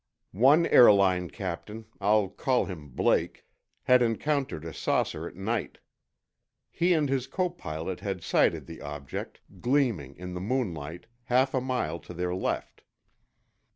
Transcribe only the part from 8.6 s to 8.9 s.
the